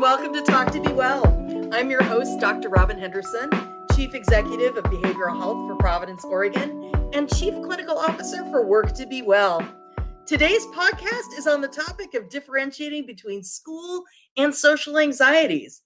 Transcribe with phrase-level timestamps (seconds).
[0.00, 1.26] welcome to Talk to Be Well.
[1.72, 2.70] I'm your host, Dr.
[2.70, 3.50] Robin Henderson,
[3.94, 9.06] Chief Executive of Behavioral Health for Providence, Oregon, and Chief Clinical Officer for Work to
[9.06, 9.62] Be Well.
[10.24, 14.04] Today's podcast is on the topic of differentiating between school
[14.38, 15.82] and social anxieties.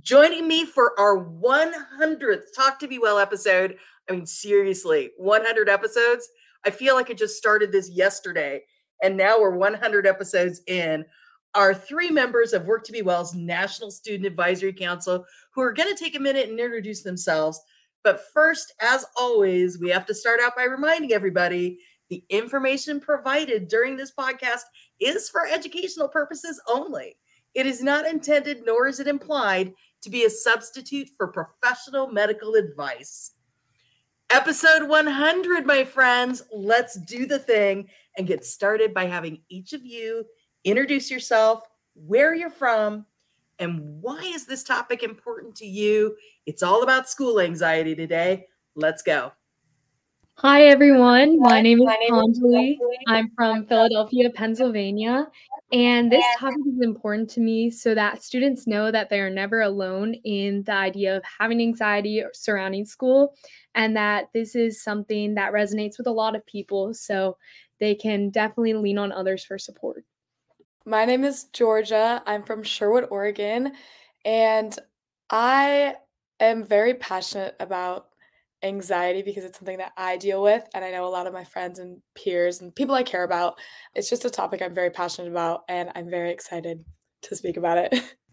[0.00, 3.76] Joining me for our 100th Talk to Be Well episode,
[4.10, 6.28] I mean, seriously, 100 episodes.
[6.66, 8.62] I feel like I just started this yesterday,
[9.00, 11.04] and now we're 100 episodes in
[11.54, 15.88] are three members of Work to Be Well's National Student Advisory Council who are going
[15.94, 17.60] to take a minute and introduce themselves.
[18.02, 21.78] But first, as always, we have to start out by reminding everybody
[22.10, 24.62] the information provided during this podcast
[25.00, 27.16] is for educational purposes only.
[27.54, 32.54] It is not intended, nor is it implied, to be a substitute for professional medical
[32.54, 33.32] advice.
[34.28, 36.42] Episode 100, my friends.
[36.52, 40.24] Let's do the thing and get started by having each of you
[40.64, 41.62] introduce yourself,
[41.94, 43.06] where you're from,
[43.58, 46.16] and why is this topic important to you?
[46.46, 48.48] It's all about school anxiety today.
[48.74, 49.32] Let's go.
[50.38, 51.38] Hi, everyone.
[51.38, 52.76] My name is Anjali.
[53.06, 55.28] I'm from Philadelphia, Pennsylvania.
[55.70, 59.60] And this topic is important to me so that students know that they are never
[59.60, 63.36] alone in the idea of having anxiety surrounding school
[63.76, 66.92] and that this is something that resonates with a lot of people.
[66.94, 67.36] So
[67.78, 70.04] they can definitely lean on others for support.
[70.86, 72.22] My name is Georgia.
[72.26, 73.72] I'm from Sherwood, Oregon,
[74.22, 74.78] and
[75.30, 75.96] I
[76.38, 78.08] am very passionate about
[78.62, 80.62] anxiety because it's something that I deal with.
[80.74, 83.54] And I know a lot of my friends and peers and people I care about.
[83.94, 86.84] It's just a topic I'm very passionate about, and I'm very excited
[87.22, 88.16] to speak about it.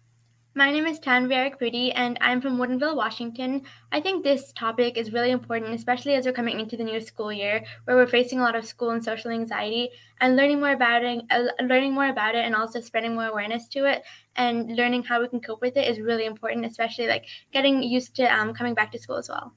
[0.53, 3.61] My name is Tanvi Pudi, and I'm from Woodinville, Washington.
[3.93, 7.31] I think this topic is really important, especially as we're coming into the new school
[7.31, 11.05] year, where we're facing a lot of school and social anxiety, and learning more about
[11.05, 14.03] it, uh, learning more about it, and also spreading more awareness to it,
[14.35, 17.23] and learning how we can cope with it is really important, especially like
[17.53, 19.53] getting used to um, coming back to school as well.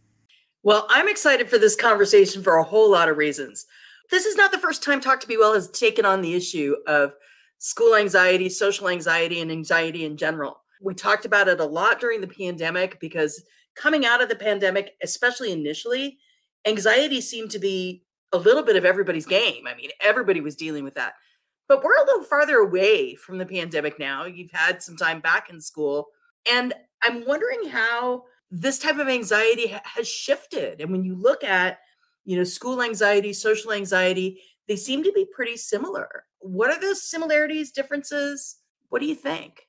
[0.62, 3.66] Well, I'm excited for this conversation for a whole lot of reasons.
[4.12, 6.76] This is not the first time Talk to Be Well has taken on the issue
[6.86, 7.14] of
[7.58, 12.20] school anxiety, social anxiety, and anxiety in general we talked about it a lot during
[12.20, 13.42] the pandemic because
[13.74, 16.18] coming out of the pandemic, especially initially,
[16.66, 19.66] anxiety seemed to be a little bit of everybody's game.
[19.66, 21.14] I mean, everybody was dealing with that.
[21.68, 24.26] But we're a little farther away from the pandemic now.
[24.26, 26.08] You've had some time back in school.
[26.50, 30.80] And I'm wondering how this type of anxiety ha- has shifted.
[30.80, 31.78] And when you look at,
[32.26, 36.24] you know, school anxiety, social anxiety, they seem to be pretty similar.
[36.40, 38.56] What are those similarities, differences?
[38.90, 39.66] What do you think?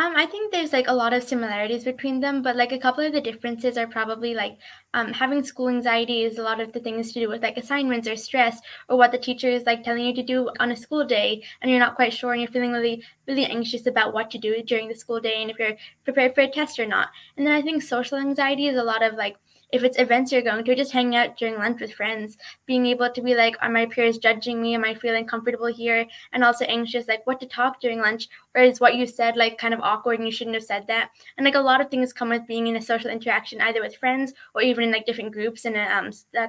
[0.00, 3.04] Um, I think there's like a lot of similarities between them, but like a couple
[3.04, 4.56] of the differences are probably like
[4.94, 8.08] um, having school anxiety is a lot of the things to do with like assignments
[8.08, 11.04] or stress or what the teacher is like telling you to do on a school
[11.04, 14.38] day, and you're not quite sure and you're feeling really really anxious about what to
[14.38, 17.08] do during the school day and if you're prepared for a test or not.
[17.36, 19.36] And then I think social anxiety is a lot of like
[19.72, 22.36] if it's events you're going to, just hanging out during lunch with friends,
[22.66, 24.74] being able to be like, are my peers judging me?
[24.74, 26.06] Am I feeling comfortable here?
[26.32, 29.58] And also anxious, like what to talk during lunch, or is what you said like
[29.58, 31.10] kind of awkward and you shouldn't have said that?
[31.36, 33.96] And like a lot of things come with being in a social interaction, either with
[33.96, 36.48] friends or even in like different groups in a, um, a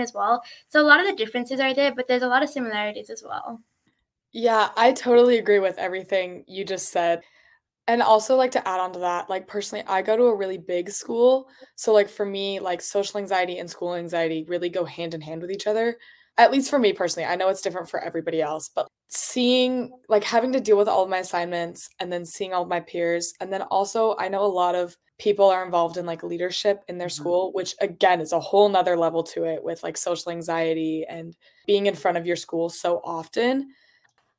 [0.00, 0.42] as well.
[0.68, 3.22] So a lot of the differences are there, but there's a lot of similarities as
[3.22, 3.60] well.
[4.32, 7.22] Yeah, I totally agree with everything you just said.
[7.86, 10.58] And also like to add on to that, like personally, I go to a really
[10.58, 11.48] big school.
[11.74, 15.42] So like for me, like social anxiety and school anxiety really go hand in hand
[15.42, 15.96] with each other.
[16.38, 17.28] At least for me personally.
[17.28, 21.02] I know it's different for everybody else, but seeing like having to deal with all
[21.02, 24.44] of my assignments and then seeing all of my peers and then also I know
[24.44, 27.22] a lot of people are involved in like leadership in their mm-hmm.
[27.22, 31.36] school, which again is a whole nother level to it with like social anxiety and
[31.66, 33.70] being in front of your school so often.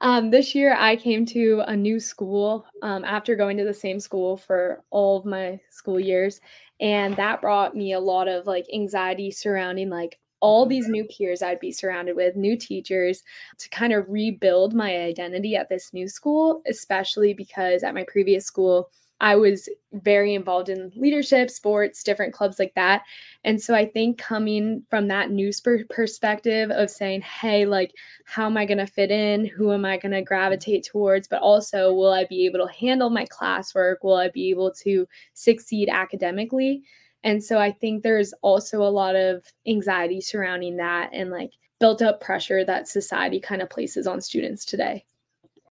[0.01, 4.00] Um, this year, I came to a new school um, after going to the same
[4.00, 6.41] school for all of my school years,
[6.79, 11.44] and that brought me a lot of like anxiety surrounding like all these new peers
[11.44, 13.21] I'd be surrounded with, new teachers,
[13.59, 18.44] to kind of rebuild my identity at this new school, especially because at my previous
[18.44, 18.89] school,
[19.21, 23.03] I was very involved in leadership, sports, different clubs like that.
[23.44, 27.94] And so I think coming from that news perspective of saying, hey, like,
[28.25, 29.45] how am I going to fit in?
[29.45, 31.27] Who am I going to gravitate towards?
[31.27, 33.97] But also, will I be able to handle my classwork?
[34.01, 36.83] Will I be able to succeed academically?
[37.24, 42.01] And so I think there's also a lot of anxiety surrounding that and like built
[42.01, 45.06] up pressure that society kind of places on students today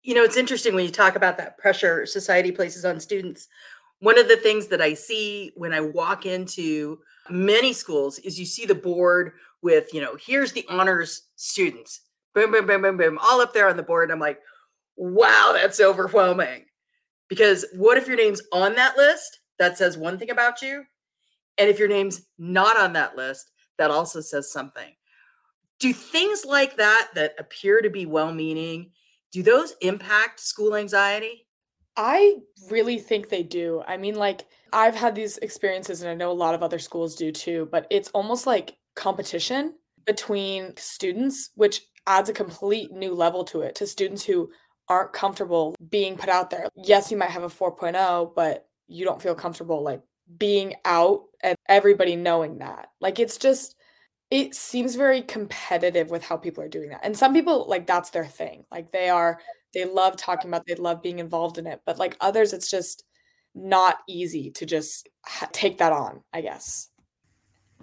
[0.07, 3.49] you know, it's interesting when you talk about that pressure society places on students.
[3.99, 8.47] One of the things that I see when I walk into many schools is you
[8.47, 9.33] see the board
[9.63, 12.03] with, you know, here's the honors students,
[12.37, 14.05] boom, boom, boom, boom, boom, all up there on the board.
[14.05, 14.39] And I'm like,
[14.95, 16.67] wow, that's overwhelming.
[17.29, 19.41] Because what if your name's on that list?
[19.59, 20.85] That says one thing about you.
[21.59, 24.95] And if your name's not on that list, that also says something.
[25.81, 28.93] Do things like that, that appear to be well meaning,
[29.37, 31.47] do those impact school anxiety?
[31.95, 32.37] I
[32.71, 33.83] really think they do.
[33.87, 37.15] I mean, like, I've had these experiences, and I know a lot of other schools
[37.15, 39.75] do too, but it's almost like competition
[40.07, 44.51] between students, which adds a complete new level to it to students who
[44.89, 46.69] aren't comfortable being put out there.
[46.75, 50.01] Yes, you might have a 4.0, but you don't feel comfortable like
[50.39, 52.89] being out and everybody knowing that.
[53.03, 53.77] Like, it's just,
[54.31, 57.01] it seems very competitive with how people are doing that.
[57.03, 58.65] And some people, like, that's their thing.
[58.71, 59.41] Like, they are
[59.75, 63.05] they love talking about they love being involved in it but like others it's just
[63.55, 66.89] not easy to just ha- take that on i guess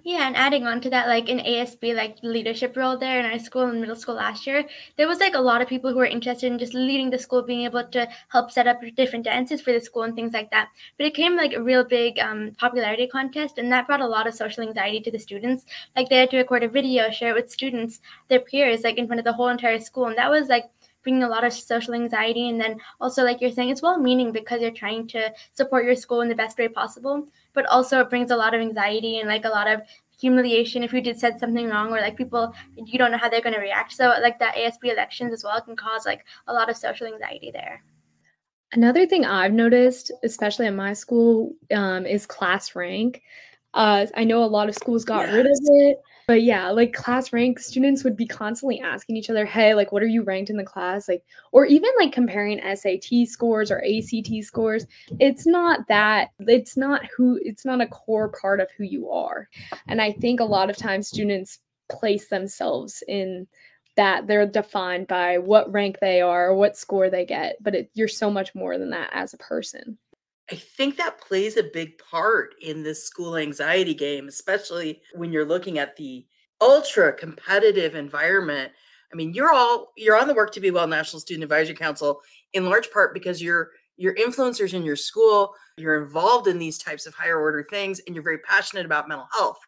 [0.05, 3.39] yeah, and adding on to that, like in ASB, like leadership role there in our
[3.39, 4.65] school in middle school last year,
[4.97, 7.41] there was like a lot of people who were interested in just leading the school,
[7.41, 10.67] being able to help set up different dances for the school and things like that.
[10.97, 14.27] But it came like a real big um, popularity contest, and that brought a lot
[14.27, 15.65] of social anxiety to the students.
[15.95, 19.07] Like they had to record a video, share it with students, their peers, like in
[19.07, 20.69] front of the whole entire school, and that was like
[21.03, 22.49] bringing a lot of social anxiety.
[22.49, 25.95] And then also, like you're saying, it's well meaning because you're trying to support your
[25.95, 27.27] school in the best way possible.
[27.53, 29.81] But also, it brings a lot of anxiety and like a lot of
[30.19, 33.41] humiliation if you did said something wrong or like people you don't know how they're
[33.41, 36.69] going to react so like that asb elections as well can cause like a lot
[36.69, 37.83] of social anxiety there
[38.71, 43.21] another thing i've noticed especially in my school um, is class rank
[43.73, 45.33] uh, i know a lot of schools got yes.
[45.33, 45.97] rid of it
[46.33, 50.01] but yeah, like class rank students would be constantly asking each other, "Hey, like what
[50.01, 54.43] are you ranked in the class?" like or even like comparing SAT scores or ACT
[54.43, 54.87] scores.
[55.19, 59.47] It's not that it's not who it's not a core part of who you are.
[59.87, 61.59] And I think a lot of times students
[61.91, 63.45] place themselves in
[63.95, 67.91] that they're defined by what rank they are or what score they get, but it,
[67.93, 69.99] you're so much more than that as a person.
[70.51, 75.45] I think that plays a big part in this school anxiety game, especially when you're
[75.45, 76.25] looking at the
[76.59, 78.71] ultra competitive environment.
[79.11, 82.21] I mean, you're all you're on the Work to Be Well National Student Advisory Council
[82.53, 87.05] in large part because you're you're influencers in your school, you're involved in these types
[87.05, 89.59] of higher order things, and you're very passionate about mental health.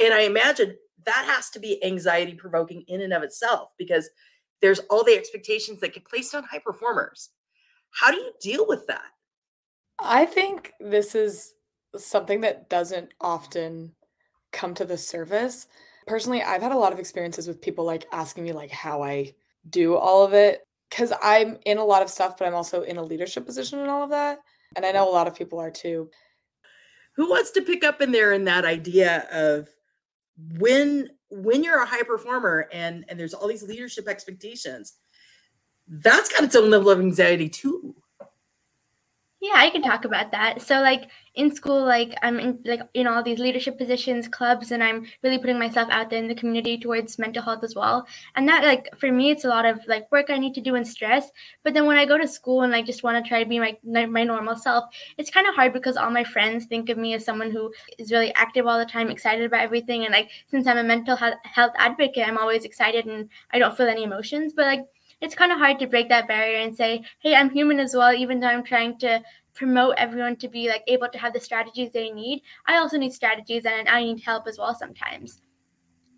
[0.00, 4.10] And I imagine that has to be anxiety provoking in and of itself because
[4.60, 7.30] there's all the expectations that get placed on high performers.
[7.92, 9.04] How do you deal with that?
[10.04, 11.54] I think this is
[11.96, 13.92] something that doesn't often
[14.52, 15.66] come to the surface.
[16.06, 19.34] Personally, I've had a lot of experiences with people like asking me like how I
[19.70, 22.98] do all of it cuz I'm in a lot of stuff but I'm also in
[22.98, 24.38] a leadership position and all of that.
[24.76, 26.10] And I know a lot of people are too.
[27.16, 29.68] Who wants to pick up in there in that idea of
[30.58, 34.94] when when you're a high performer and and there's all these leadership expectations,
[35.88, 37.94] that's got its own level of anxiety too.
[39.44, 40.62] Yeah, I can talk about that.
[40.62, 44.82] So like in school, like I'm in like in all these leadership positions, clubs, and
[44.82, 48.06] I'm really putting myself out there in the community towards mental health as well.
[48.36, 50.76] And that like for me, it's a lot of like work I need to do
[50.76, 51.30] and stress.
[51.62, 53.58] But then when I go to school and I just want to try to be
[53.58, 54.84] my my normal self,
[55.18, 58.10] it's kind of hard because all my friends think of me as someone who is
[58.12, 60.04] really active all the time, excited about everything.
[60.06, 63.88] And like since I'm a mental health advocate, I'm always excited and I don't feel
[63.88, 64.54] any emotions.
[64.56, 64.86] But like
[65.24, 68.12] it's kind of hard to break that barrier and say, hey, I'm human as well,
[68.12, 69.22] even though I'm trying to
[69.54, 72.42] promote everyone to be like able to have the strategies they need.
[72.66, 75.40] I also need strategies and I need help as well sometimes.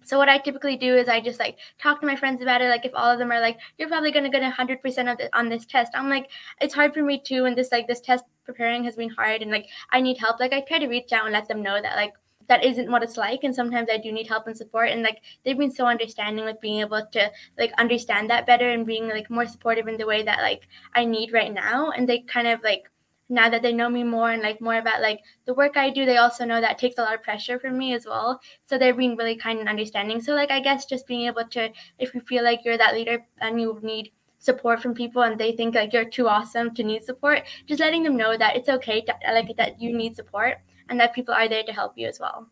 [0.02, 2.68] So what I typically do is I just like talk to my friends about it.
[2.68, 5.36] Like if all of them are like, you're probably gonna get hundred percent of the,
[5.38, 5.92] on this test.
[5.94, 9.10] I'm like, it's hard for me too, and this like this test preparing has been
[9.10, 10.40] hard, and like I need help.
[10.40, 12.14] Like I try to reach out and let them know that like
[12.48, 15.20] that isn't what it's like and sometimes i do need help and support and like
[15.44, 19.30] they've been so understanding like being able to like understand that better and being like
[19.30, 22.62] more supportive in the way that like i need right now and they kind of
[22.62, 22.90] like
[23.28, 26.06] now that they know me more and like more about like the work I do,
[26.06, 28.40] they also know that takes a lot of pressure from me as well.
[28.66, 30.20] So they're being really kind and understanding.
[30.20, 33.24] So like I guess just being able to if you feel like you're that leader
[33.40, 37.02] and you need support from people and they think like you're too awesome to need
[37.02, 40.98] support, just letting them know that it's okay to like that you need support and
[41.00, 42.48] that people are there to help you as well.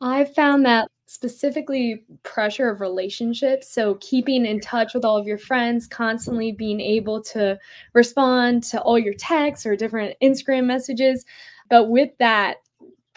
[0.00, 3.68] I've found that specifically pressure of relationships.
[3.72, 7.58] So, keeping in touch with all of your friends, constantly being able to
[7.92, 11.24] respond to all your texts or different Instagram messages.
[11.68, 12.58] But with that,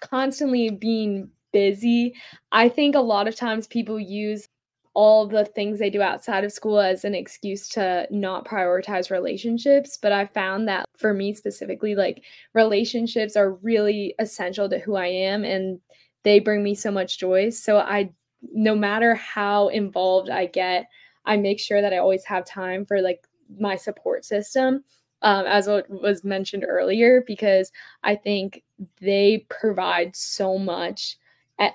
[0.01, 2.15] constantly being busy,
[2.51, 4.49] I think a lot of times people use
[4.95, 9.97] all the things they do outside of school as an excuse to not prioritize relationships.
[10.01, 12.23] But I found that for me specifically, like
[12.53, 15.79] relationships are really essential to who I am and
[16.23, 17.49] they bring me so much joy.
[17.49, 18.11] So I,
[18.53, 20.87] no matter how involved I get,
[21.25, 23.25] I make sure that I always have time for like
[23.57, 24.83] my support system.
[25.23, 27.71] um, as was mentioned earlier, because
[28.03, 28.61] I think
[29.01, 31.17] they provide so much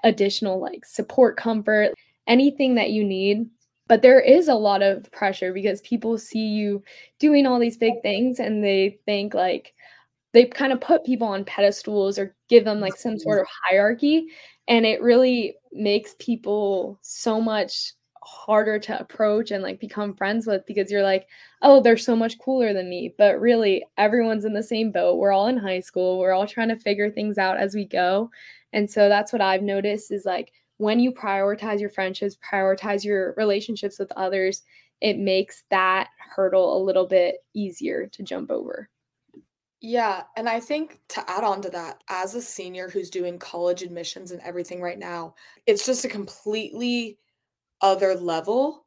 [0.04, 1.94] additional like support, comfort,
[2.28, 3.49] anything that you need.
[3.88, 6.82] But there is a lot of pressure because people see you
[7.18, 9.75] doing all these big things and they think like
[10.35, 14.26] they kind of put people on pedestals or give them like some sort of hierarchy.
[14.68, 20.66] And it really makes people so much harder to approach and like become friends with
[20.66, 21.26] because you're like,
[21.62, 23.14] oh, they're so much cooler than me.
[23.16, 25.16] But really, everyone's in the same boat.
[25.16, 26.18] We're all in high school.
[26.18, 28.30] We're all trying to figure things out as we go.
[28.75, 33.35] And so that's what I've noticed is like when you prioritize your friendships, prioritize your
[33.37, 34.62] relationships with others,
[35.00, 38.88] it makes that hurdle a little bit easier to jump over.
[39.80, 43.82] Yeah, and I think to add on to that, as a senior who's doing college
[43.82, 45.35] admissions and everything right now,
[45.66, 47.18] it's just a completely
[47.80, 48.87] other level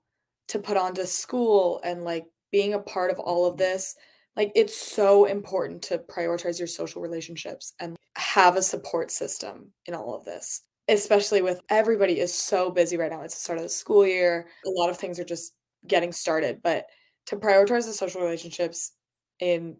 [0.50, 3.95] to put onto school and like being a part of all of this.
[4.36, 9.93] Like it's so important to prioritize your social relationships and have a support system in
[9.93, 10.62] all of this.
[10.88, 13.21] Especially with everybody is so busy right now.
[13.21, 14.47] It's the start of the school year.
[14.65, 15.53] A lot of things are just
[15.88, 16.85] getting started, but
[17.27, 18.93] to prioritize the social relationships
[19.39, 19.77] in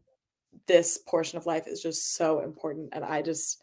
[0.68, 3.60] this portion of life is just so important and i just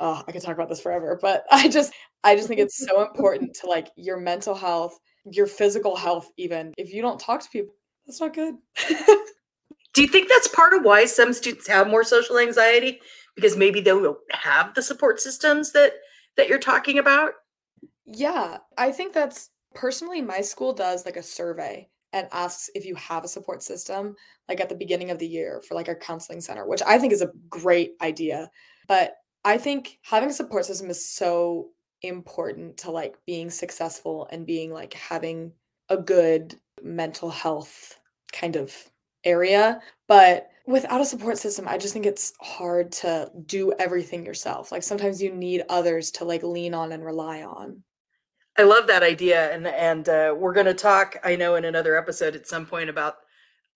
[0.00, 3.02] oh i could talk about this forever but i just i just think it's so
[3.02, 4.98] important to like your mental health
[5.30, 7.74] your physical health even if you don't talk to people
[8.06, 8.54] that's not good
[9.94, 13.00] do you think that's part of why some students have more social anxiety
[13.34, 15.94] because maybe they don't have the support systems that
[16.36, 17.32] that you're talking about?
[18.06, 22.94] Yeah i think that's personally my school does like a survey and asks if you
[22.94, 24.14] have a support system
[24.48, 27.12] like at the beginning of the year for like a counseling center which i think
[27.12, 28.50] is a great idea
[28.88, 29.14] but
[29.44, 31.70] i think having a support system is so
[32.02, 35.50] important to like being successful and being like having
[35.88, 37.98] a good mental health
[38.32, 38.74] kind of
[39.24, 44.72] area but without a support system i just think it's hard to do everything yourself
[44.72, 47.82] like sometimes you need others to like lean on and rely on
[48.56, 51.16] I love that idea, and and uh, we're going to talk.
[51.24, 53.16] I know in another episode at some point about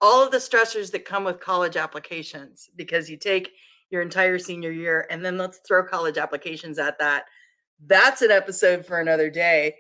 [0.01, 3.51] all of the stressors that come with college applications because you take
[3.91, 7.25] your entire senior year and then let's throw college applications at that.
[7.87, 9.75] That's an episode for another day.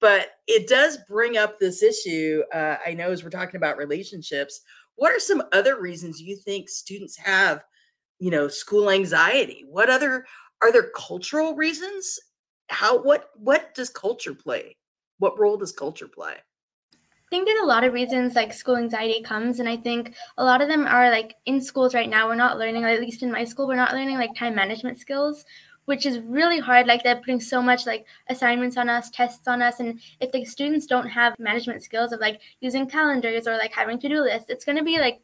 [0.00, 2.42] But it does bring up this issue.
[2.52, 4.60] Uh, I know as we're talking about relationships,
[4.98, 7.64] what are some other reasons you think students have,
[8.18, 9.64] you know, school anxiety?
[9.68, 10.26] What other
[10.60, 12.18] are there cultural reasons
[12.68, 14.76] how what what does culture play?
[15.18, 16.34] What role does culture play?
[16.92, 20.44] I think there's a lot of reasons like school anxiety comes, and I think a
[20.44, 22.26] lot of them are like in schools right now.
[22.26, 25.44] We're not learning, at least in my school, we're not learning like time management skills,
[25.88, 26.86] which is really hard.
[26.86, 30.44] Like they're putting so much like assignments on us, tests on us, and if the
[30.44, 34.50] students don't have management skills of like using calendars or like having to do lists,
[34.50, 35.22] it's going to be like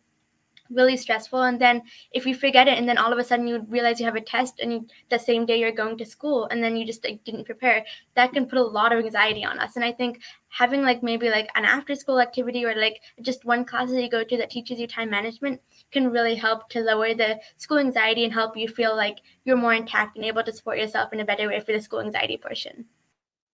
[0.75, 3.65] really stressful and then if you forget it and then all of a sudden you
[3.69, 6.63] realize you have a test and you, the same day you're going to school and
[6.63, 9.77] then you just like didn't prepare that can put a lot of anxiety on us.
[9.77, 13.65] And i think having like maybe like an after school activity or like just one
[13.65, 17.13] class that you go to that teaches you time management can really help to lower
[17.15, 20.79] the school anxiety and help you feel like you're more intact and able to support
[20.79, 22.85] yourself in a better way for the school anxiety portion.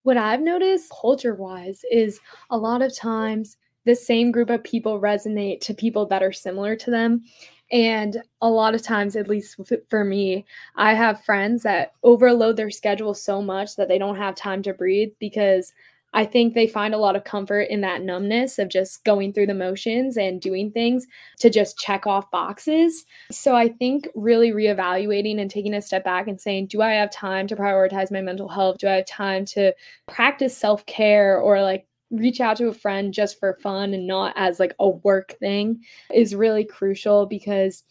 [0.03, 5.01] What I've noticed culture wise is a lot of times the same group of people
[5.01, 7.25] resonate to people that are similar to them.
[7.73, 10.45] And a lot of times, at least for me,
[10.75, 14.75] I have friends that overload their schedule so much that they don't have time to
[14.75, 15.73] breathe because
[16.13, 19.47] I think they find a lot of comfort in that numbness of just going through
[19.47, 21.07] the motions and doing things
[21.39, 23.05] to just check off boxes.
[23.31, 27.13] So I think really reevaluating and taking a step back and saying, do I have
[27.13, 28.79] time to prioritize my mental health?
[28.79, 29.73] Do I have time to
[30.09, 34.33] practice self care or like reach out to a friend just for fun and not
[34.37, 35.81] as like a work thing
[36.13, 37.85] is really crucial because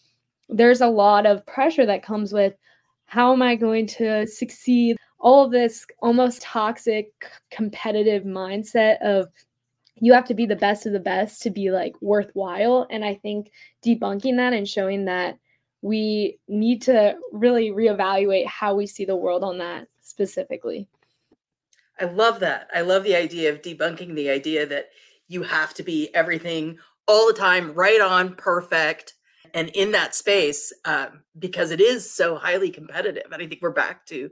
[0.49, 2.53] there's a lot of pressure that comes with
[3.05, 4.97] how am I going to succeed?
[5.19, 7.11] All of this almost toxic
[7.51, 9.27] competitive mindset of
[9.95, 12.87] you have to be the best of the best to be like worthwhile.
[12.89, 13.51] And I think
[13.85, 15.37] debunking that and showing that
[15.81, 20.87] we need to really reevaluate how we see the world on that specifically.
[21.99, 22.69] I love that.
[22.73, 24.89] I love the idea of debunking the idea that
[25.27, 29.13] you have to be everything all the time, right on, perfect,
[29.53, 33.31] and in that space um, because it is so highly competitive.
[33.31, 34.29] And I think we're back to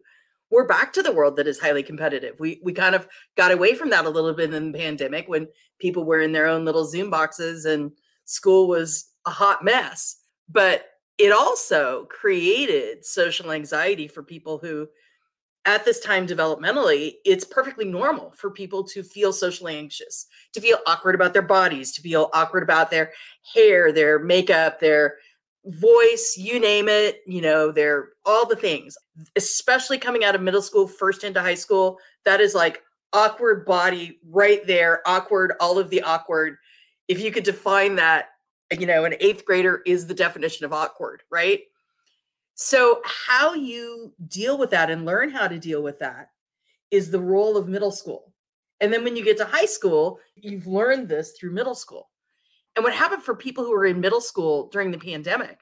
[0.50, 2.39] we're back to the world that is highly competitive.
[2.39, 5.47] We we kind of got away from that a little bit in the pandemic when
[5.79, 7.91] people were in their own little Zoom boxes and
[8.25, 10.17] school was a hot mess.
[10.50, 10.86] But
[11.17, 14.88] it also created social anxiety for people who
[15.67, 20.79] at this time developmentally, it's perfectly normal for people to feel socially anxious, to feel
[20.88, 23.12] awkward about their bodies, to feel awkward about their
[23.53, 25.17] hair, their makeup, their
[25.65, 28.97] voice, you name it, you know, they're all the things,
[29.36, 32.00] especially coming out of middle school, first into high school.
[32.24, 32.81] That is like
[33.12, 36.55] awkward body right there, awkward, all of the awkward.
[37.09, 38.29] If you could define that,
[38.71, 41.59] you know, an eighth grader is the definition of awkward, right?
[42.59, 46.31] So, how you deal with that and learn how to deal with that
[46.89, 48.33] is the role of middle school.
[48.81, 52.09] And then when you get to high school, you've learned this through middle school.
[52.75, 55.59] And what happened for people who were in middle school during the pandemic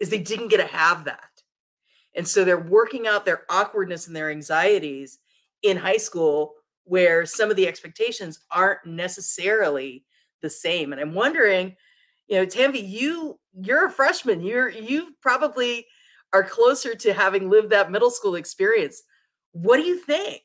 [0.00, 1.30] is they didn't get to have that.
[2.16, 5.18] And so they're working out their awkwardness and their anxieties
[5.62, 10.04] in high school where some of the expectations aren't necessarily
[10.42, 10.92] the same.
[10.92, 11.76] And I'm wondering,
[12.26, 14.42] you know, Tanvi, you you're a freshman.
[14.42, 15.86] You're you've probably
[16.32, 19.02] are closer to having lived that middle school experience.
[19.52, 20.42] What do you think?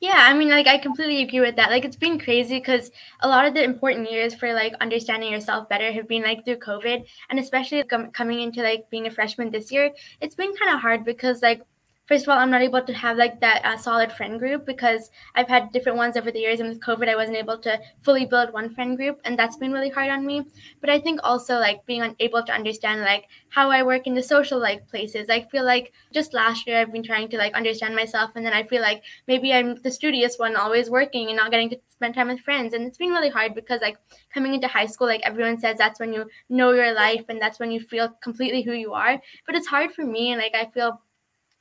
[0.00, 1.70] Yeah, I mean, like, I completely agree with that.
[1.70, 5.68] Like, it's been crazy because a lot of the important years for like understanding yourself
[5.68, 9.52] better have been like through COVID, and especially com- coming into like being a freshman
[9.52, 11.62] this year, it's been kind of hard because like
[12.06, 15.10] first of all, I'm not able to have like that uh, solid friend group because
[15.34, 18.26] I've had different ones over the years, and with COVID, I wasn't able to fully
[18.26, 20.44] build one friend group, and that's been really hard on me.
[20.80, 24.22] But I think also like being able to understand like how I work in the
[24.22, 25.30] social like places.
[25.30, 28.52] I feel like just last year I've been trying to like understand myself, and then
[28.52, 32.14] I feel like maybe I'm the studious one, always working and not getting to spend
[32.14, 33.96] time with friends, and it's been really hard because like
[34.34, 37.60] coming into high school, like everyone says that's when you know your life and that's
[37.60, 39.20] when you feel completely who you are.
[39.46, 41.00] But it's hard for me, and like I feel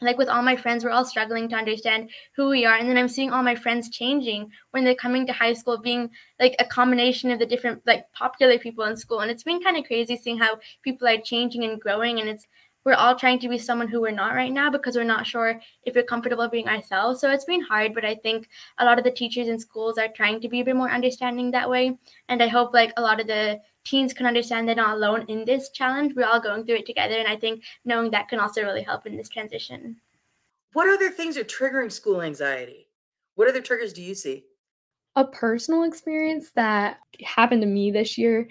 [0.02, 2.98] like with all my friends we're all struggling to understand who we are and then
[2.98, 6.66] i'm seeing all my friends changing when they're coming to high school being like a
[6.66, 10.18] combination of the different like popular people in school and it's been kind of crazy
[10.18, 12.48] seeing how people are changing and growing and it's
[12.84, 15.60] we're all trying to be someone who we're not right now because we're not sure
[15.84, 17.22] if we're comfortable being ourselves.
[17.22, 20.08] So it's been hard, but I think a lot of the teachers in schools are
[20.08, 21.98] trying to be a bit more understanding that way.
[22.28, 25.46] And I hope like a lot of the teens can understand they're not alone in
[25.46, 26.14] this challenge.
[26.16, 27.16] We're all going through it together.
[27.16, 29.98] And I think knowing that can also really help in this transition.
[30.74, 32.88] What other things are triggering school anxiety?
[33.36, 34.46] What other triggers do you see?
[35.16, 38.48] A personal experience that happened to me this year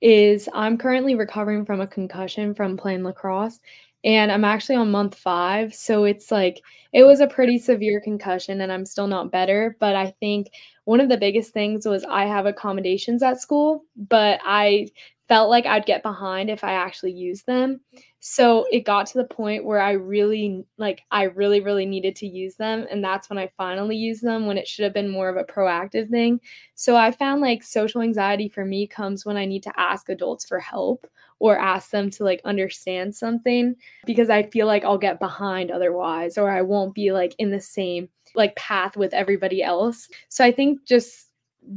[0.00, 3.58] is I'm currently recovering from a concussion from playing lacrosse
[4.04, 6.60] and I'm actually on month 5 so it's like
[6.92, 10.50] it was a pretty severe concussion and I'm still not better but I think
[10.84, 14.88] one of the biggest things was I have accommodations at school, but I
[15.28, 17.80] felt like I'd get behind if I actually used them.
[18.20, 22.26] So it got to the point where I really like I really really needed to
[22.26, 25.28] use them and that's when I finally used them when it should have been more
[25.28, 26.40] of a proactive thing.
[26.74, 30.46] So I found like social anxiety for me comes when I need to ask adults
[30.46, 31.06] for help
[31.38, 33.74] or ask them to like understand something
[34.06, 37.60] because I feel like I'll get behind otherwise or I won't be like in the
[37.60, 40.08] same like path with everybody else.
[40.28, 41.28] So I think just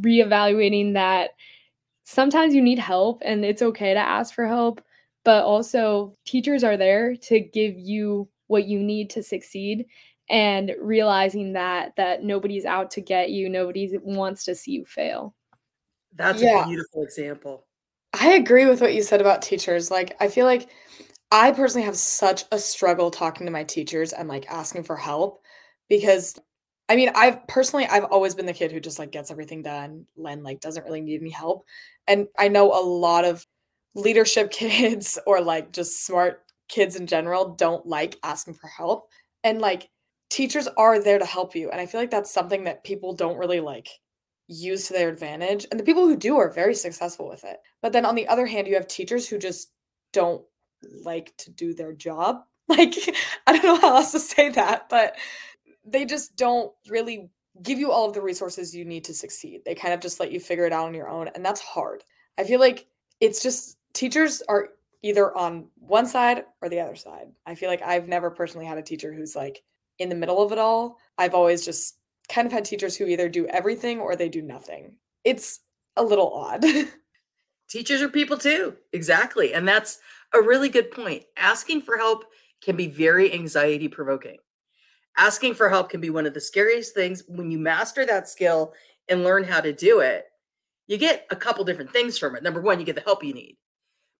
[0.01, 1.31] reevaluating that
[2.03, 4.81] sometimes you need help and it's okay to ask for help,
[5.25, 9.85] but also teachers are there to give you what you need to succeed
[10.29, 15.33] and realizing that that nobody's out to get you, nobody wants to see you fail.
[16.15, 16.63] That's yeah.
[16.63, 17.66] a beautiful example.
[18.19, 19.91] I agree with what you said about teachers.
[19.91, 20.69] Like I feel like
[21.31, 25.41] I personally have such a struggle talking to my teachers and like asking for help
[25.89, 26.35] because
[26.89, 30.05] I mean, I've personally I've always been the kid who just like gets everything done.
[30.15, 31.65] Len like doesn't really need any help.
[32.07, 33.45] And I know a lot of
[33.93, 39.09] leadership kids or like just smart kids in general don't like asking for help.
[39.43, 39.89] And like
[40.29, 41.69] teachers are there to help you.
[41.71, 43.89] And I feel like that's something that people don't really like
[44.47, 45.65] use to their advantage.
[45.69, 47.57] And the people who do are very successful with it.
[47.81, 49.71] But then on the other hand, you have teachers who just
[50.13, 50.43] don't
[51.03, 52.41] like to do their job.
[52.69, 52.95] Like,
[53.47, 55.15] I don't know how else to say that, but
[55.85, 57.29] they just don't really
[57.63, 59.61] give you all of the resources you need to succeed.
[59.63, 61.29] They kind of just let you figure it out on your own.
[61.33, 62.03] And that's hard.
[62.37, 62.87] I feel like
[63.21, 64.67] it's just teachers are
[65.01, 67.27] either on one side or the other side.
[67.45, 69.63] I feel like I've never personally had a teacher who's like
[69.99, 70.97] in the middle of it all.
[71.17, 71.96] I've always just
[72.29, 74.95] kind of had teachers who either do everything or they do nothing.
[75.23, 75.61] It's
[75.95, 76.65] a little odd.
[77.69, 78.75] Teachers are people too.
[78.93, 79.53] Exactly.
[79.53, 79.99] And that's
[80.33, 81.23] a really good point.
[81.35, 82.25] Asking for help
[82.61, 84.37] can be very anxiety provoking
[85.17, 88.73] asking for help can be one of the scariest things when you master that skill
[89.09, 90.25] and learn how to do it
[90.87, 93.33] you get a couple different things from it number one you get the help you
[93.33, 93.57] need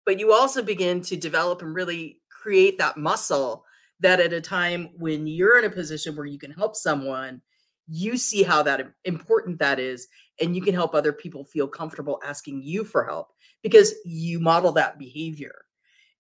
[0.06, 3.64] but you also begin to develop and really create that muscle
[4.00, 7.42] that at a time when you're in a position where you can help someone
[7.90, 10.08] you see how that important that is
[10.42, 13.32] and you can help other people feel comfortable asking you for help
[13.64, 15.66] because you model that behavior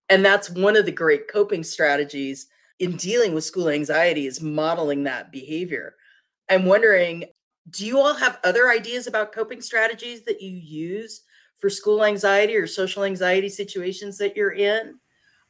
[0.09, 2.47] and that's one of the great coping strategies
[2.79, 5.95] in dealing with school anxiety is modeling that behavior.
[6.49, 7.25] I'm wondering,
[7.69, 11.21] do you all have other ideas about coping strategies that you use
[11.57, 14.99] for school anxiety or social anxiety situations that you're in?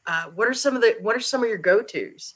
[0.07, 2.35] Uh, what are some of the what are some of your go-tos?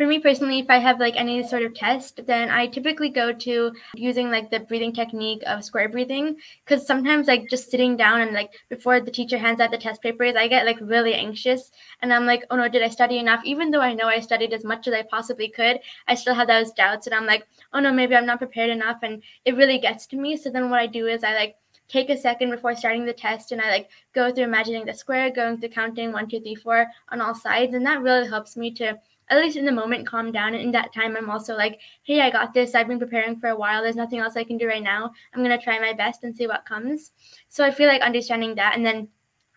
[0.00, 3.34] For me personally, if I have like any sort of test, then I typically go
[3.34, 6.36] to using like the breathing technique of square breathing.
[6.64, 10.00] Cause sometimes like just sitting down and like before the teacher hands out the test
[10.00, 13.42] papers, I get like really anxious and I'm like, oh no, did I study enough?
[13.44, 16.48] Even though I know I studied as much as I possibly could, I still have
[16.48, 19.00] those doubts and I'm like, oh no, maybe I'm not prepared enough.
[19.02, 20.34] And it really gets to me.
[20.38, 21.56] So then what I do is I like
[21.88, 25.30] take a second before starting the test and I like go through imagining the square,
[25.30, 27.74] going through counting one, two, three, four on all sides.
[27.74, 28.98] And that really helps me to
[29.30, 30.54] at least in the moment calm down.
[30.54, 32.74] And in that time i'm also like hey i got this.
[32.74, 33.82] I've been preparing for a while.
[33.82, 35.10] There's nothing else i can do right now.
[35.32, 37.12] I'm going to try my best and see what comes.
[37.48, 38.76] So i feel like understanding that.
[38.76, 39.08] And then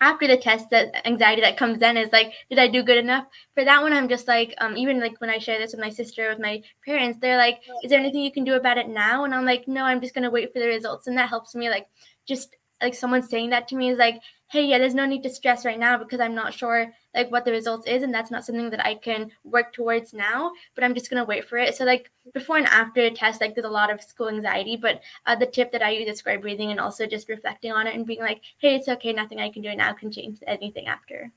[0.02, 3.26] after the test the anxiety that comes in is like did i do good enough?
[3.56, 5.90] For that one i'm just like um, even like when i share this with my
[5.90, 9.24] sister with my parents they're like is there anything you can do about it now?
[9.24, 11.08] And i'm like no i'm just going to wait for the results.
[11.08, 11.88] And that helps me like
[12.26, 14.22] just like someone saying that to me is like
[14.54, 17.46] hey yeah there's no need to stress right now because i'm not sure like what
[17.46, 20.94] the results is and that's not something that i can work towards now but i'm
[20.94, 21.74] just going to wait for it.
[21.76, 25.02] So like before and after a test like there's a lot of school anxiety but
[25.26, 27.96] uh, the tip that i use is square breathing and also just reflecting on it
[27.96, 31.32] and being like hey it's okay nothing i can do now can change anything after.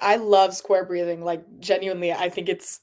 [0.00, 2.80] I love square breathing like genuinely i think it's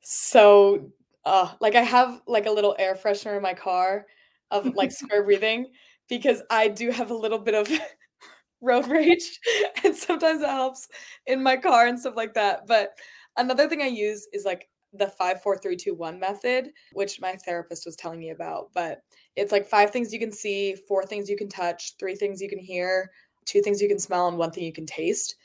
[0.00, 0.90] so
[1.24, 4.06] uh like i have like a little air freshener in my car
[4.50, 5.66] of like square breathing
[6.08, 7.70] because i do have a little bit of
[8.60, 9.38] road rage
[9.84, 10.88] and sometimes it helps
[11.26, 12.90] in my car and stuff like that but
[13.36, 18.30] another thing i use is like the 54321 method which my therapist was telling me
[18.30, 19.00] about but
[19.36, 22.48] it's like five things you can see four things you can touch three things you
[22.48, 23.10] can hear
[23.44, 25.36] two things you can smell and one thing you can taste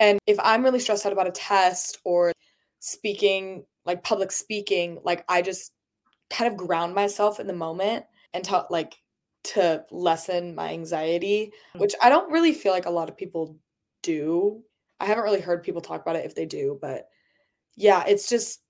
[0.00, 2.32] and if i'm really stressed out about a test or
[2.80, 5.72] speaking like public speaking like i just
[6.30, 8.96] kind of ground myself in the moment and talk like
[9.44, 11.80] to lessen my anxiety, mm.
[11.80, 13.56] which I don't really feel like a lot of people
[14.02, 14.62] do.
[15.00, 17.08] I haven't really heard people talk about it if they do, but
[17.76, 18.60] yeah, it's just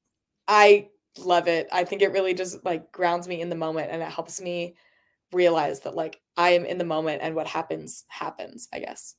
[0.47, 1.69] I love it.
[1.73, 4.77] I think it really just like grounds me in the moment and it helps me
[5.33, 9.15] realize that like I am in the moment and what happens happens, I guess.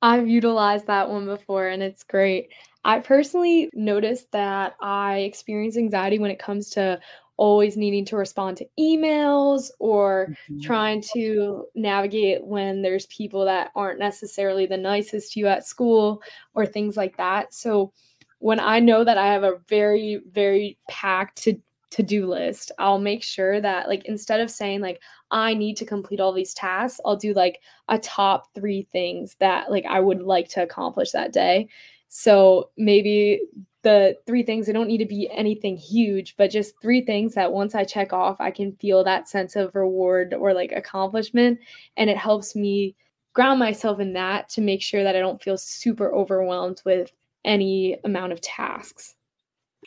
[0.00, 2.52] I've utilized that one before and it's great.
[2.84, 7.00] I personally noticed that I experience anxiety when it comes to
[7.38, 10.60] always needing to respond to emails or mm-hmm.
[10.60, 16.20] trying to navigate when there's people that aren't necessarily the nicest to you at school
[16.54, 17.54] or things like that.
[17.54, 17.92] So
[18.40, 21.58] when I know that I have a very, very packed to
[21.90, 25.86] to do list, I'll make sure that, like, instead of saying, like, I need to
[25.86, 30.20] complete all these tasks, I'll do like a top three things that, like, I would
[30.20, 31.68] like to accomplish that day.
[32.10, 33.40] So maybe
[33.88, 37.50] the three things they don't need to be anything huge but just three things that
[37.50, 41.58] once i check off i can feel that sense of reward or like accomplishment.
[41.96, 42.94] And it helps me
[43.32, 47.12] ground myself in that to make sure that i don't feel super overwhelmed with
[47.44, 49.14] any amount of tasks.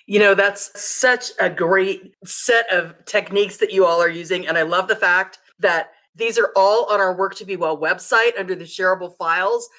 [0.07, 4.47] You know that's such a great set of techniques that you all are using.
[4.47, 7.77] And i love the fact that these are all on our work to be well
[7.77, 9.69] website under the shareable files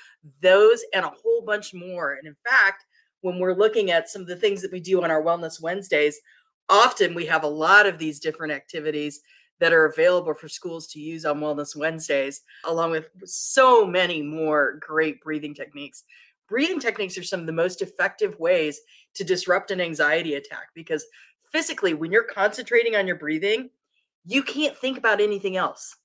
[0.41, 2.15] those and a whole bunch more.
[2.15, 2.85] And in fact
[3.23, 6.21] when we're looking at some of the things that we do on our Wellness Wednesdays,
[6.69, 9.21] often we have a lot of these different activities
[9.61, 14.79] that are available for schools to use on Wellness Wednesdays, along with so many more
[14.81, 16.03] great breathing techniques.
[16.49, 18.81] Breathing techniques are some of the most effective ways
[19.15, 21.07] to disrupt an anxiety attack because
[21.53, 23.71] physically, when you're concentrating on your breathing,
[24.25, 25.97] you can't think about anything else.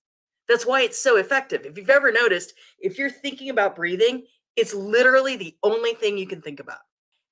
[0.48, 1.66] That's why it's so effective.
[1.66, 4.26] If you've ever noticed, if you're thinking about breathing,
[4.56, 6.80] it's literally the only thing you can think about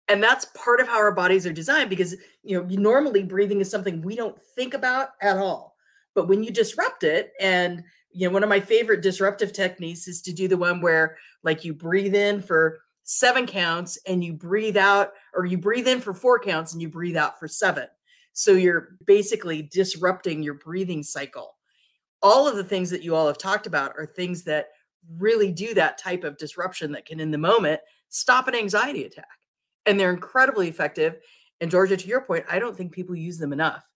[0.07, 3.69] and that's part of how our bodies are designed because you know normally breathing is
[3.69, 5.75] something we don't think about at all.
[6.13, 10.21] But when you disrupt it and you know one of my favorite disruptive techniques is
[10.23, 14.77] to do the one where like you breathe in for seven counts and you breathe
[14.77, 17.87] out or you breathe in for four counts and you breathe out for seven.
[18.33, 21.55] So you're basically disrupting your breathing cycle.
[22.21, 24.69] All of the things that you all have talked about are things that
[25.17, 29.27] really do that type of disruption that can in the moment stop an anxiety attack
[29.85, 31.17] and they're incredibly effective.
[31.61, 33.87] And Georgia, to your point, I don't think people use them enough,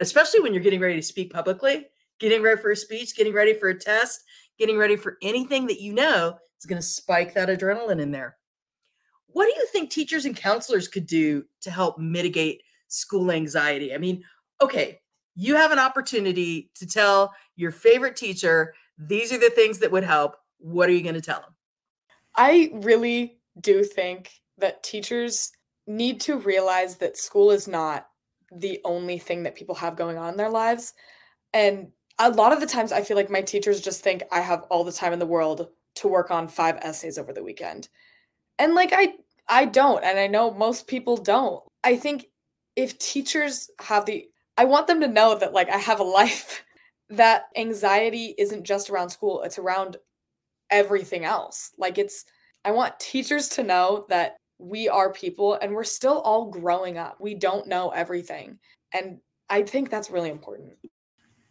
[0.00, 1.86] especially when you're getting ready to speak publicly,
[2.18, 4.24] getting ready for a speech, getting ready for a test,
[4.58, 8.36] getting ready for anything that you know is going to spike that adrenaline in there.
[9.26, 13.94] What do you think teachers and counselors could do to help mitigate school anxiety?
[13.94, 14.22] I mean,
[14.60, 15.00] okay,
[15.34, 20.04] you have an opportunity to tell your favorite teacher, these are the things that would
[20.04, 20.36] help.
[20.58, 21.54] What are you going to tell them?
[22.36, 24.30] I really do think
[24.62, 25.52] that teachers
[25.86, 28.06] need to realize that school is not
[28.50, 30.94] the only thing that people have going on in their lives.
[31.52, 34.62] And a lot of the times I feel like my teachers just think I have
[34.70, 37.88] all the time in the world to work on five essays over the weekend.
[38.58, 39.14] And like I
[39.48, 41.62] I don't and I know most people don't.
[41.84, 42.26] I think
[42.76, 46.64] if teachers have the I want them to know that like I have a life
[47.10, 49.96] that anxiety isn't just around school, it's around
[50.70, 51.72] everything else.
[51.78, 52.24] Like it's
[52.64, 57.20] I want teachers to know that we are people and we're still all growing up.
[57.20, 58.58] We don't know everything.
[58.94, 59.18] And
[59.50, 60.74] I think that's really important.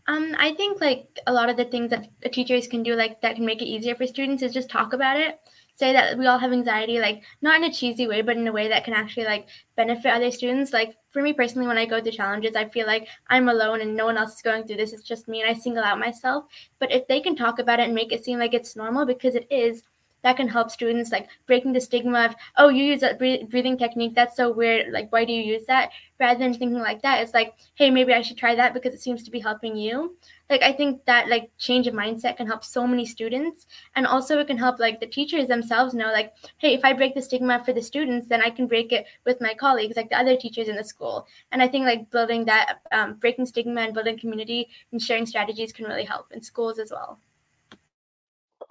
[0.08, 3.36] Um, I think like a lot of the things that teachers can do, like that
[3.36, 5.40] can make it easier for students, is just talk about it.
[5.76, 8.52] Say that we all have anxiety, like not in a cheesy way, but in a
[8.52, 10.74] way that can actually like benefit other students.
[10.74, 13.96] Like for me personally, when I go through challenges, I feel like I'm alone and
[13.96, 14.94] no one else is going through this.
[14.94, 16.46] It's just me, and I single out myself.
[16.80, 19.36] But if they can talk about it and make it seem like it's normal, because
[19.36, 19.84] it is,
[20.24, 24.14] that can help students like breaking the stigma of oh you use that breathing technique
[24.16, 25.92] that's so weird like why do you use that?
[26.20, 29.02] Rather than thinking like that it's like hey maybe i should try that because it
[29.02, 30.16] seems to be helping you.
[30.50, 34.40] Like i think that like change of mindset can help so many students and also
[34.40, 37.64] it can help like the teachers themselves know like hey if i break the stigma
[37.64, 40.68] for the students then i can break it with my colleagues like the other teachers
[40.68, 41.26] in the school.
[41.52, 45.74] And i think like building that um, breaking stigma and building community and sharing strategies
[45.74, 47.20] can really help in schools as well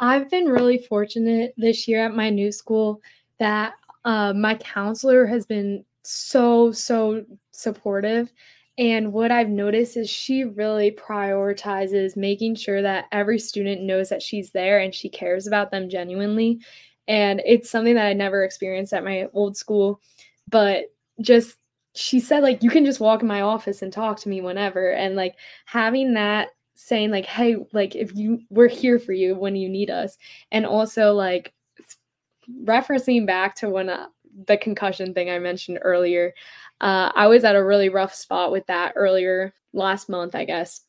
[0.01, 3.01] I've been really fortunate this year at my new school
[3.39, 8.33] that uh, my counselor has been so, so supportive.
[8.79, 14.23] And what I've noticed is she really prioritizes making sure that every student knows that
[14.23, 16.61] she's there and she cares about them genuinely.
[17.07, 20.01] And it's something that I never experienced at my old school.
[20.49, 20.85] But
[21.21, 21.59] just,
[21.95, 24.93] she said, like, you can just walk in my office and talk to me whenever.
[24.93, 25.35] And like
[25.67, 26.49] having that
[26.83, 30.17] saying like hey like if you we're here for you when you need us.
[30.51, 31.53] And also like
[32.65, 34.07] referencing back to when uh,
[34.47, 36.33] the concussion thing i mentioned earlier
[36.81, 40.83] uh, i was at a really rough spot with that earlier last month i guess.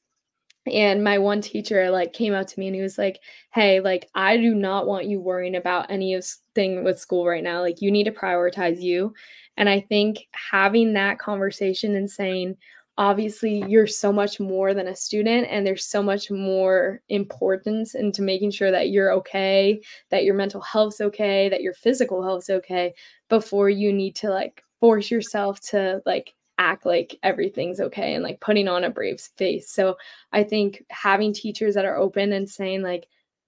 [0.72, 3.20] And my one teacher like came out to me and he was like
[3.54, 6.26] hey like i do not want you worrying about any of
[6.56, 7.62] thing with school right now.
[7.62, 9.14] Like you need to prioritize you.
[9.58, 12.58] And i think having that conversation and saying
[12.98, 18.22] obviously you're so much more than a student and there's so much more importance into
[18.22, 22.94] making sure that you're okay that your mental health's okay that your physical health's okay
[23.30, 28.40] before you need to like force yourself to like act like everything's okay and like
[28.40, 29.70] putting on a brave face.
[29.72, 29.98] So
[30.32, 33.08] i think having teachers that are open and saying like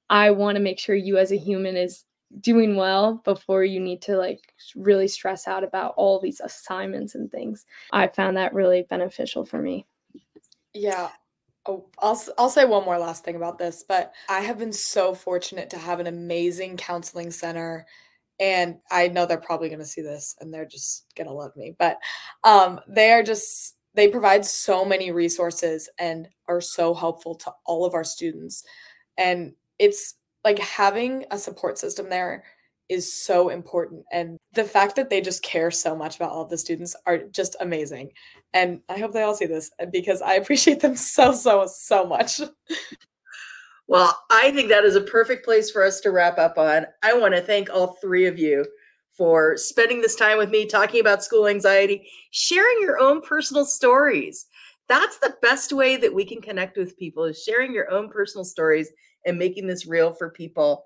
[0.10, 2.06] i want to make sure you as a human is
[2.40, 7.32] doing well before you need to like really stress out about all these assignments and
[7.32, 7.66] things.
[7.92, 9.86] I found that really beneficial for me.
[10.74, 11.10] Yeah.
[11.66, 15.14] Oh, I'll I'll say one more last thing about this, but I have been so
[15.14, 17.86] fortunate to have an amazing counseling center
[18.40, 21.56] and I know they're probably going to see this and they're just going to love
[21.56, 21.98] me, but
[22.44, 27.86] um they are just they provide so many resources and are so helpful to all
[27.86, 28.64] of our students.
[29.18, 32.44] And it's like having a support system there
[32.90, 36.50] is so important and the fact that they just care so much about all of
[36.50, 38.12] the students are just amazing
[38.54, 42.06] and i hope they all see this uh, because i appreciate them so so so
[42.06, 42.42] much.
[43.88, 46.86] Well i think that is a perfect place for us to wrap up on.
[47.02, 48.66] I want to thank all three of you
[49.18, 54.48] for spending this time with me talking about school anxiety sharing your own personal stories.
[54.90, 58.44] That's the best way that we can connect with people is sharing your own personal
[58.44, 58.92] stories
[59.26, 60.86] and making this real for people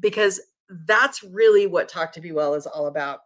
[0.00, 0.40] because
[0.86, 3.20] that's really what Talk to Be Well is all about.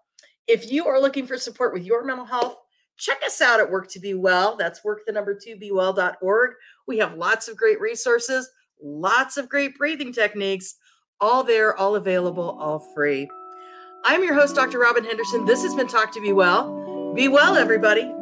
[0.47, 2.57] If you are looking for support with your mental health,
[2.97, 4.57] check us out at Work to Be Well.
[4.57, 6.51] That's work the number two be well.org.
[6.87, 8.49] We have lots of great resources,
[8.83, 10.77] lots of great breathing techniques,
[11.21, 13.29] all there, all available, all free.
[14.05, 14.79] I'm your host, Dr.
[14.79, 15.45] Robin Henderson.
[15.45, 17.13] This has been Talk to Be Well.
[17.15, 18.13] Be well, everybody.